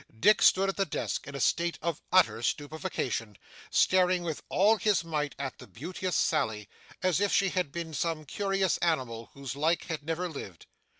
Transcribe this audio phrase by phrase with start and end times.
[0.19, 3.37] Dick stood at the desk in a state of utter stupefaction,
[3.69, 6.67] staring with all his might at the beauteous Sally,
[7.03, 10.65] as if she had been some curious animal whose like had never lived.